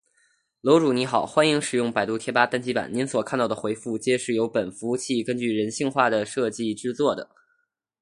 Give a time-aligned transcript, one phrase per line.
[0.61, 2.89] 楼主你好：欢迎使用百度贴吧单机版！
[2.91, 7.29] 您所看到的回复，皆是由本服务器根据人性化的设计制作的